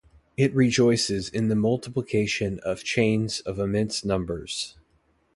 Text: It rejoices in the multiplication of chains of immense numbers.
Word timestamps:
It 0.35 0.51
rejoices 0.55 1.29
in 1.29 1.49
the 1.49 1.55
multiplication 1.55 2.59
of 2.61 2.83
chains 2.83 3.39
of 3.41 3.59
immense 3.59 4.03
numbers. 4.03 4.75